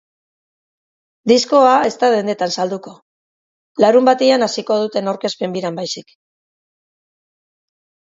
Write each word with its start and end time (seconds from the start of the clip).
Diskoa 1.31 1.73
ez 1.89 1.91
da 2.03 2.07
dendetan 2.15 2.55
salduko, 2.63 2.93
larunbatean 3.85 4.45
hasiko 4.47 4.79
duten 4.85 5.11
aurkezpen 5.13 5.55
biran 5.59 5.77
baizik. 5.81 6.17